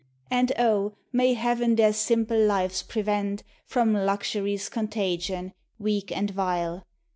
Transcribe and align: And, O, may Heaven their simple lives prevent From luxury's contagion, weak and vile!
And, 0.31 0.51
O, 0.57 0.95
may 1.13 1.35
Heaven 1.35 1.75
their 1.75 1.93
simple 1.93 2.35
lives 2.43 2.81
prevent 2.81 3.43
From 3.67 3.93
luxury's 3.93 4.67
contagion, 4.67 5.53
weak 5.77 6.11
and 6.11 6.31
vile! 6.31 6.87